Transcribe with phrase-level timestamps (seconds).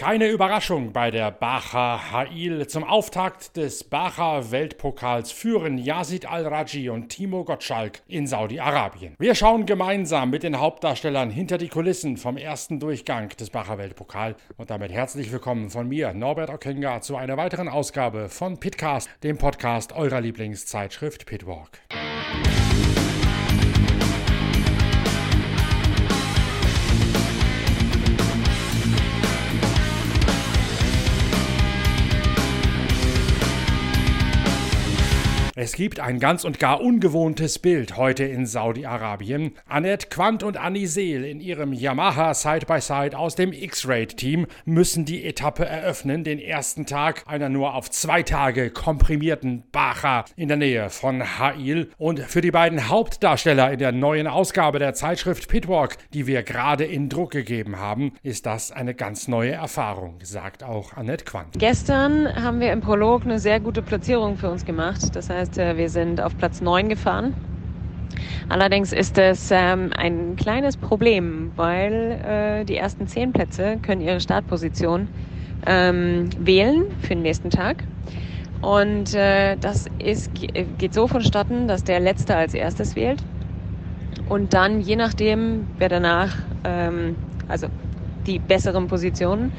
[0.00, 2.66] Keine Überraschung bei der Bacha Hail.
[2.66, 9.14] Zum Auftakt des Bacha Weltpokals führen Yazid Al-Raji und Timo Gottschalk in Saudi-Arabien.
[9.18, 14.36] Wir schauen gemeinsam mit den Hauptdarstellern hinter die Kulissen vom ersten Durchgang des Bacha Weltpokal
[14.56, 19.36] und damit herzlich willkommen von mir, Norbert Okenga, zu einer weiteren Ausgabe von Pitcast, dem
[19.36, 21.78] Podcast eurer Lieblingszeitschrift Pitwalk.
[35.62, 39.52] Es gibt ein ganz und gar ungewohntes Bild heute in Saudi-Arabien.
[39.68, 45.22] Annette Quandt und Annie Seel in ihrem Yamaha Side-by-Side -Side aus dem X-Raid-Team müssen die
[45.22, 50.88] Etappe eröffnen, den ersten Tag einer nur auf zwei Tage komprimierten Bacha in der Nähe
[50.88, 51.88] von Ha'il.
[51.98, 56.84] Und für die beiden Hauptdarsteller in der neuen Ausgabe der Zeitschrift Pitwalk, die wir gerade
[56.86, 61.58] in Druck gegeben haben, ist das eine ganz neue Erfahrung, sagt auch Annette Quandt.
[61.58, 65.14] Gestern haben wir im Prolog eine sehr gute Platzierung für uns gemacht.
[65.14, 67.34] Das heißt, heißt, äh, wir sind auf Platz 9 gefahren.
[68.48, 74.20] Allerdings ist es ähm, ein kleines Problem, weil äh, die ersten zehn Plätze können ihre
[74.20, 75.08] Startposition
[75.66, 77.84] ähm, wählen für den nächsten Tag.
[78.60, 83.22] Und äh, das ist, geht so vonstatten, dass der Letzte als erstes wählt.
[84.28, 87.16] Und dann, je nachdem, wer danach, ähm,
[87.48, 87.68] also
[88.26, 89.52] die besseren Positionen,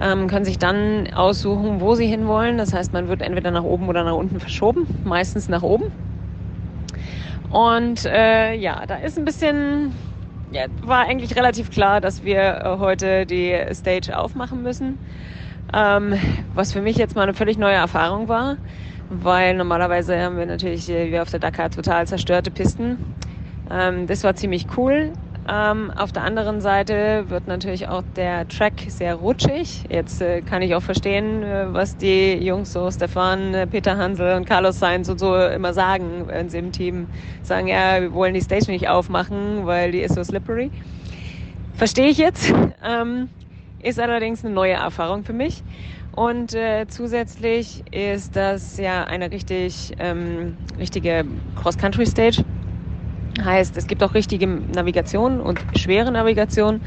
[0.00, 2.58] ähm, können sich dann aussuchen, wo sie hinwollen.
[2.58, 5.84] Das heißt, man wird entweder nach oben oder nach unten verschoben, meistens nach oben.
[7.50, 9.92] Und äh, ja, da ist ein bisschen,
[10.50, 14.98] ja, war eigentlich relativ klar, dass wir äh, heute die Stage aufmachen müssen.
[15.72, 16.14] Ähm,
[16.54, 18.56] was für mich jetzt mal eine völlig neue Erfahrung war,
[19.10, 22.98] weil normalerweise haben wir natürlich äh, wie auf der Dakar total zerstörte Pisten.
[23.70, 25.12] Ähm, das war ziemlich cool.
[25.48, 29.84] Ähm, auf der anderen Seite wird natürlich auch der Track sehr rutschig.
[29.88, 34.34] Jetzt äh, kann ich auch verstehen, äh, was die Jungs so Stefan, äh, Peter Hansel
[34.36, 37.06] und Carlos Sainz und so immer sagen, wenn sie im Team
[37.42, 40.72] sagen, ja, wir wollen die Stage nicht aufmachen, weil die ist so slippery.
[41.74, 42.52] Verstehe ich jetzt.
[42.88, 43.30] Ähm,
[43.82, 45.64] ist allerdings eine neue Erfahrung für mich.
[46.14, 51.24] Und äh, zusätzlich ist das ja eine richtig ähm, richtige
[51.56, 52.44] Cross-Country-Stage
[53.44, 56.80] Heißt, es gibt auch richtige Navigation und schwere Navigation.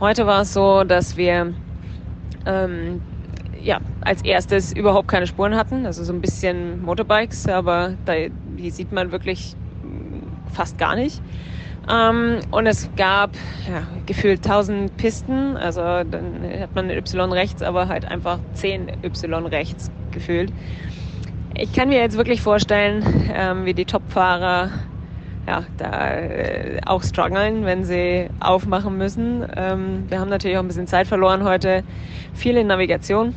[0.00, 1.54] Heute war es so, dass wir
[2.46, 3.00] ähm,
[3.62, 8.12] ja, als erstes überhaupt keine Spuren hatten, also so ein bisschen Motorbikes, aber da,
[8.58, 9.54] die sieht man wirklich
[10.52, 11.20] fast gar nicht.
[11.90, 13.30] Ähm, und es gab
[13.68, 19.46] ja, gefühlt 1000 Pisten, also dann hat man Y rechts, aber halt einfach 10 Y
[19.46, 20.50] rechts gefühlt.
[21.56, 24.70] Ich kann mir jetzt wirklich vorstellen, ähm, wie die Top-Fahrer
[25.46, 29.44] ja, da äh, auch strugglen, wenn sie aufmachen müssen.
[29.56, 31.82] Ähm, wir haben natürlich auch ein bisschen Zeit verloren heute,
[32.34, 33.34] viel in Navigation.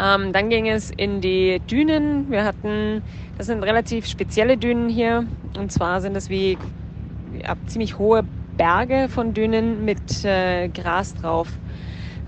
[0.00, 2.30] Ähm, dann ging es in die Dünen.
[2.30, 3.02] Wir hatten,
[3.36, 5.26] das sind relativ spezielle Dünen hier.
[5.58, 6.56] Und zwar sind es wie
[7.42, 8.24] ja, ziemlich hohe
[8.56, 11.48] Berge von Dünen mit äh, Gras drauf.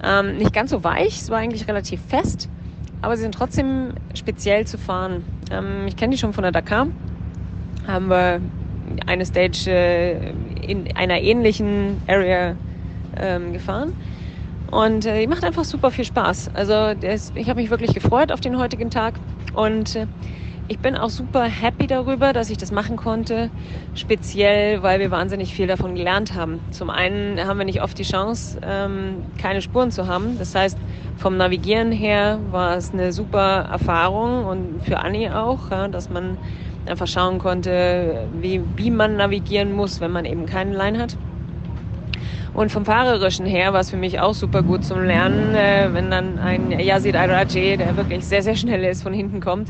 [0.02, 2.48] Ähm, nicht ganz so weich, es war eigentlich relativ fest,
[3.00, 5.24] aber sie sind trotzdem speziell zu fahren.
[5.50, 6.88] Ähm, ich kenne die schon von der Dakar.
[7.86, 8.40] Haben wir
[9.06, 10.31] eine Stage äh,
[10.66, 12.56] in einer ähnlichen Area
[13.16, 13.93] ähm, gefahren.
[14.71, 16.50] Und äh, macht einfach super viel Spaß.
[16.55, 19.15] Also das, ich habe mich wirklich gefreut auf den heutigen Tag.
[19.55, 20.06] Und äh,
[20.66, 23.50] ich bin auch super happy darüber, dass ich das machen konnte.
[23.94, 26.61] Speziell, weil wir wahnsinnig viel davon gelernt haben.
[26.71, 30.38] Zum einen haben wir nicht oft die Chance, ähm, keine Spuren zu haben.
[30.38, 30.78] Das heißt,
[31.19, 36.38] vom Navigieren her war es eine super Erfahrung und für Anni auch, ja, dass man
[36.86, 41.16] einfach schauen konnte, wie, wie man navigieren muss, wenn man eben keine Line hat.
[42.54, 46.10] Und vom Fahrerischen her war es für mich auch super gut zum Lernen, äh, wenn
[46.10, 49.69] dann ein Yazid Al-Rajeh, der wirklich sehr, sehr schnell ist, von hinten kommt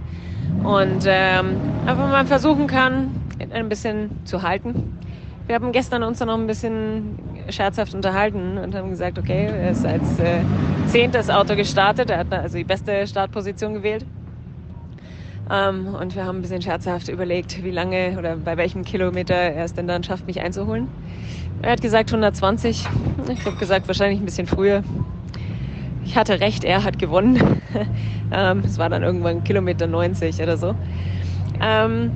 [0.62, 1.56] und ähm,
[1.86, 3.10] einfach mal versuchen kann,
[3.52, 4.98] ein bisschen zu halten.
[5.46, 7.18] Wir haben gestern uns dann noch ein bisschen
[7.50, 10.40] scherzhaft unterhalten und haben gesagt, okay, er ist als äh,
[10.86, 14.06] zehntes Auto gestartet, er hat also die beste Startposition gewählt.
[15.50, 19.64] Ähm, und wir haben ein bisschen scherzhaft überlegt, wie lange oder bei welchem Kilometer er
[19.64, 20.88] es denn dann schafft, mich einzuholen.
[21.62, 22.86] Er hat gesagt 120.
[23.28, 24.82] Ich habe gesagt, wahrscheinlich ein bisschen früher.
[26.04, 27.60] Ich hatte recht, er hat gewonnen.
[28.32, 30.74] ähm, es war dann irgendwann Kilometer 90 oder so.
[31.60, 32.10] Ähm,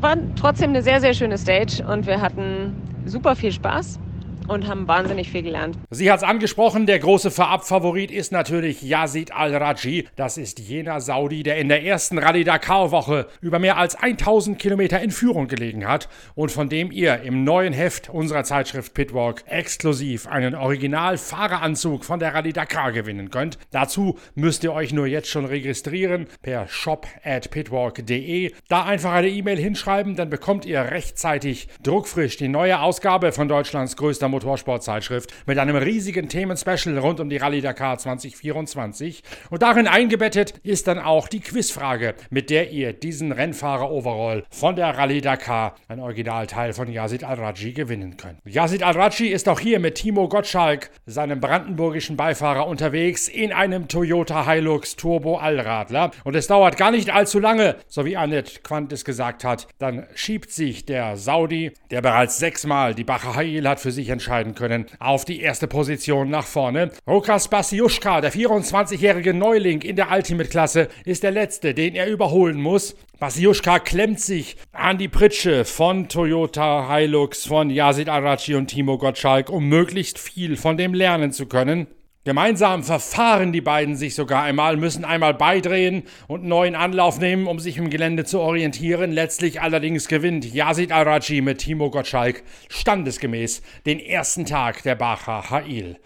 [0.00, 2.74] war trotzdem eine sehr, sehr schöne Stage und wir hatten
[3.06, 4.00] super viel Spaß.
[4.48, 5.76] Und haben wahnsinnig viel gelernt.
[5.90, 10.08] Sie hat es angesprochen, der große Vorabfavorit ist natürlich Yazid Al-Raji.
[10.16, 15.00] Das ist jener Saudi, der in der ersten Rallye Dakar-Woche über mehr als 1000 Kilometer
[15.00, 20.26] in Führung gelegen hat und von dem ihr im neuen Heft unserer Zeitschrift Pitwalk exklusiv
[20.26, 23.58] einen Original-Fahreranzug von der Rallye Dakar gewinnen könnt.
[23.70, 28.52] Dazu müsst ihr euch nur jetzt schon registrieren per shop at pitwalk.de.
[28.68, 33.96] Da einfach eine E-Mail hinschreiben, dann bekommt ihr rechtzeitig druckfrisch die neue Ausgabe von Deutschlands
[33.96, 39.22] größter Motorsportzeitschrift mit einem riesigen Themenspecial rund um die Rallye Dakar 2024.
[39.50, 44.98] Und darin eingebettet ist dann auch die Quizfrage, mit der ihr diesen Rennfahrer-Overall von der
[44.98, 48.38] Rallye Dakar, ein Originalteil von Yazid Al-Raji, gewinnen könnt.
[48.44, 54.50] Yazid Al-Raji ist auch hier mit Timo Gottschalk, seinem brandenburgischen Beifahrer, unterwegs in einem Toyota
[54.50, 56.10] Hilux Turbo Allradler.
[56.24, 59.68] Und es dauert gar nicht allzu lange, so wie Annette Quant es gesagt hat.
[59.78, 64.54] Dann schiebt sich der Saudi, der bereits sechsmal die Bacher Hail hat für sich entscheiden
[64.54, 66.92] können, auf die erste Position nach vorne.
[67.08, 72.94] Rokas Basiushka, der 24-jährige Neuling in der Ultimate-Klasse, ist der letzte, den er überholen muss.
[73.18, 79.50] Basiushka klemmt sich an die Pritsche von Toyota Hilux, von Yazid Arachi und Timo Gottschalk,
[79.50, 81.88] um möglichst viel von dem lernen zu können.
[82.24, 87.58] Gemeinsam verfahren die beiden sich sogar einmal, müssen einmal beidrehen und neuen Anlauf nehmen, um
[87.58, 89.10] sich im Gelände zu orientieren.
[89.10, 95.98] Letztlich allerdings gewinnt Yazid Arachi mit Timo Gottschalk standesgemäß den ersten Tag der Bacher Hail.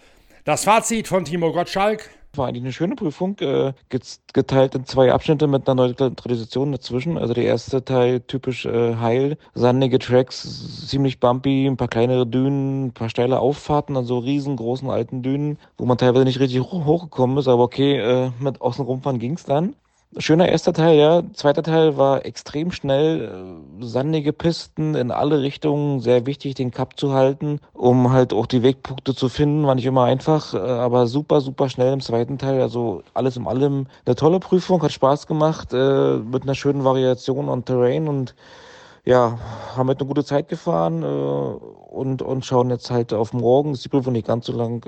[0.43, 2.09] Das Fazit von Timo Gottschalk.
[2.37, 3.73] War eigentlich eine schöne Prüfung, äh,
[4.33, 7.17] geteilt in zwei Abschnitte mit einer Tradition dazwischen.
[7.17, 12.87] Also der erste Teil typisch äh, heil, sandige Tracks, ziemlich bumpy, ein paar kleinere Dünen,
[12.87, 17.47] ein paar steile Auffahrten, also riesengroßen alten Dünen, wo man teilweise nicht richtig hochgekommen ist,
[17.47, 19.75] aber okay, äh, mit Außenrumfahren ging's dann.
[20.15, 21.21] Schöner erster Teil, ja.
[21.33, 26.97] Zweiter Teil war extrem schnell, äh, sandige Pisten in alle Richtungen, sehr wichtig, den Cup
[26.97, 31.07] zu halten, um halt auch die Wegpunkte zu finden, war nicht immer einfach, äh, aber
[31.07, 32.61] super, super schnell im zweiten Teil.
[32.61, 37.49] Also alles in allem eine tolle Prüfung, hat Spaß gemacht, äh, mit einer schönen Variation
[37.49, 38.33] on Terrain und
[39.05, 39.37] ja,
[39.75, 43.71] haben halt eine gute Zeit gefahren und, und schauen jetzt halt auf morgen.
[43.73, 44.85] Ist die Prüfung nicht ganz so lang.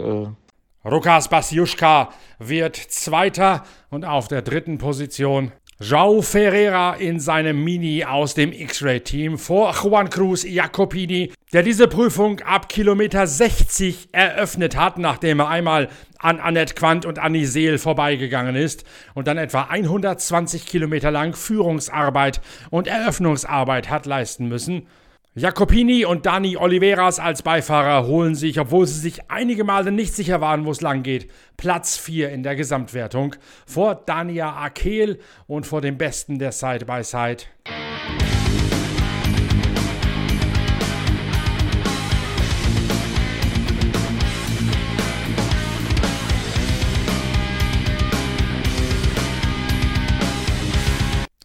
[0.85, 2.09] Rukas Basiuschka
[2.39, 9.37] wird Zweiter und auf der dritten Position João Ferreira in seinem Mini aus dem X-Ray-Team
[9.37, 15.89] vor Juan Cruz Jacopini, der diese Prüfung ab Kilometer 60 eröffnet hat, nachdem er einmal
[16.17, 18.85] an Annette Quandt und Annie Seel vorbeigegangen ist
[19.15, 22.39] und dann etwa 120 Kilometer lang Führungsarbeit
[22.69, 24.87] und Eröffnungsarbeit hat leisten müssen.
[25.39, 30.41] Jacopini und Dani Oliveras als Beifahrer holen sich, obwohl sie sich einige Male nicht sicher
[30.41, 35.79] waren, wo es lang geht, Platz 4 in der Gesamtwertung vor Dania Akel und vor
[35.79, 37.43] dem Besten der Side-by-Side.
[37.65, 37.88] -Side.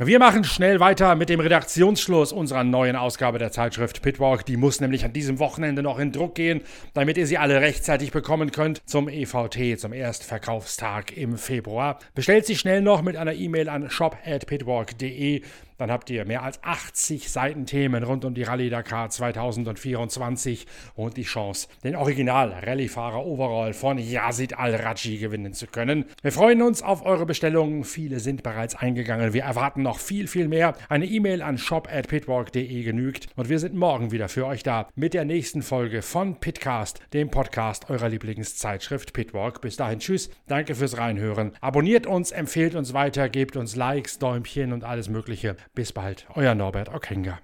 [0.06, 4.44] Wir machen schnell weiter mit dem Redaktionsschluss unserer neuen Ausgabe der Zeitschrift Pitwalk.
[4.44, 6.60] Die muss nämlich an diesem Wochenende noch in Druck gehen,
[6.92, 12.00] damit ihr sie alle rechtzeitig bekommen könnt zum EVT, zum Erstverkaufstag im Februar.
[12.14, 15.40] Bestellt sie schnell noch mit einer E-Mail an shop@pitwalk.de.
[15.78, 21.16] Dann habt ihr mehr als 80 Seiten Themen rund um die Rallye Dakar 2024 und
[21.16, 26.04] die Chance, den Original Rallyefahrer Overall von Yazid Al-Raji gewinnen zu können.
[26.22, 27.84] Wir freuen uns auf eure Bestellungen.
[27.84, 29.32] Viele sind bereits eingegangen.
[29.32, 30.74] Wir erwarten noch viel, viel mehr.
[30.88, 35.24] Eine E-Mail an shop@pitwalk.de genügt und wir sind morgen wieder für euch da mit der
[35.24, 39.60] nächsten Folge von Pitcast, dem Podcast eurer Lieblingszeitschrift Pitwalk.
[39.60, 40.30] Bis dahin, tschüss.
[40.46, 41.52] Danke fürs Reinhören.
[41.60, 45.56] Abonniert uns, empfehlt uns weiter, gebt uns Likes, Däumchen und alles Mögliche.
[45.74, 47.40] Bis bald, euer Norbert Okenga.